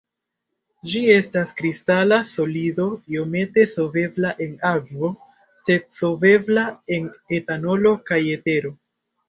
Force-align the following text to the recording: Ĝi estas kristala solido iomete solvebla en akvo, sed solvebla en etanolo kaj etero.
Ĝi 0.93 1.01
estas 1.15 1.51
kristala 1.59 2.17
solido 2.31 2.87
iomete 3.17 3.67
solvebla 3.75 4.33
en 4.47 4.57
akvo, 4.71 5.13
sed 5.69 5.89
solvebla 5.99 6.67
en 6.99 7.09
etanolo 7.41 7.97
kaj 8.13 8.23
etero. 8.37 8.77